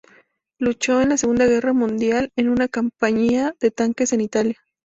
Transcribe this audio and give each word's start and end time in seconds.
Luchó 0.57 0.99
en 0.99 1.09
la 1.09 1.17
Segunda 1.17 1.45
Guerra 1.45 1.73
Mundial 1.73 2.31
en 2.35 2.49
una 2.49 2.67
compañía 2.67 3.53
de 3.59 3.69
tanques 3.69 4.13
en 4.13 4.21
Italia. 4.21 4.57